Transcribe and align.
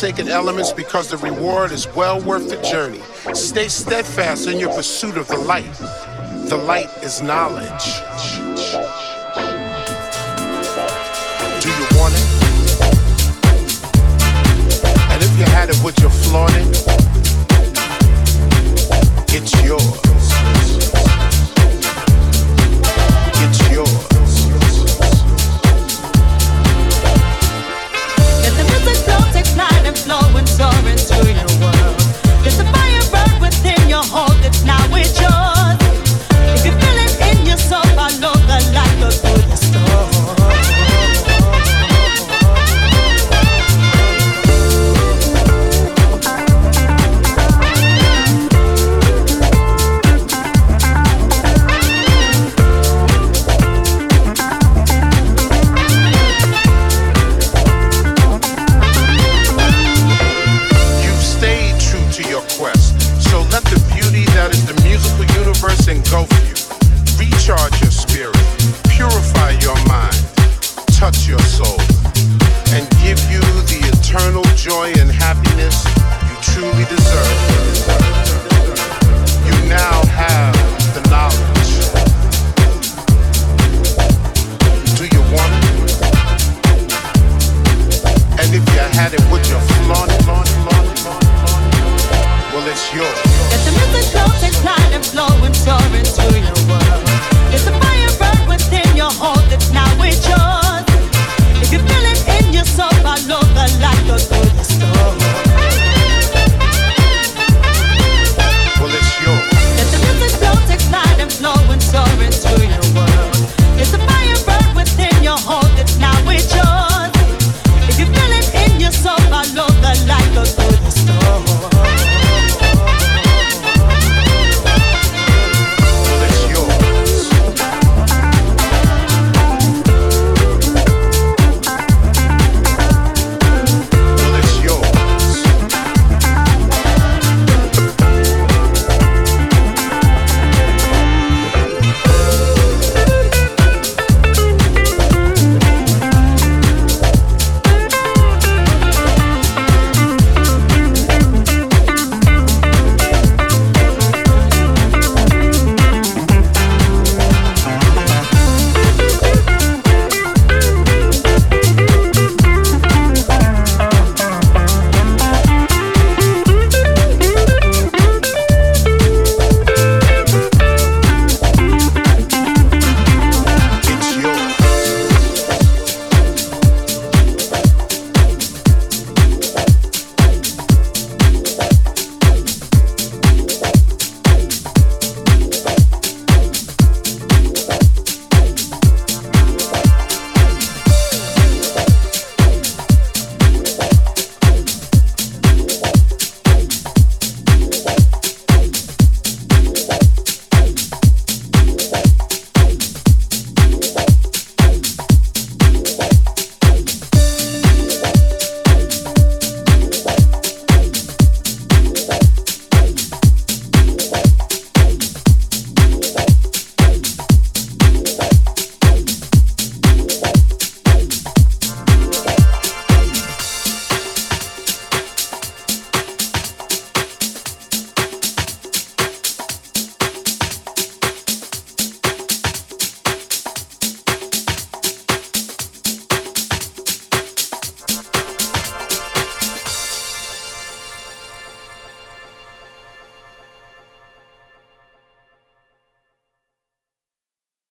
godforsaken 0.00 0.28
elements 0.28 0.72
because 0.72 1.08
the 1.08 1.16
reward 1.16 1.72
is 1.72 1.88
well 1.96 2.20
worth 2.20 2.48
the 2.48 2.62
journey. 2.62 3.00
Stay 3.34 3.66
steadfast 3.66 4.46
in 4.46 4.60
your 4.60 4.72
pursuit 4.72 5.16
of 5.16 5.26
the 5.26 5.36
light. 5.36 5.72
The 6.48 6.56
light 6.56 6.88
is 7.02 7.20
knowledge. 7.20 8.07